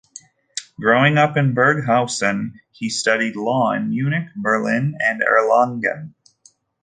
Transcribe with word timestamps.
Growing 0.79 1.19
up 1.19 1.37
in 1.37 1.53
Burghausen, 1.53 2.53
he 2.71 2.89
studied 2.89 3.35
law 3.35 3.71
in 3.71 3.91
Munich, 3.91 4.29
Berlin 4.35 4.95
and 4.99 5.21
Erlangen. 5.21 6.15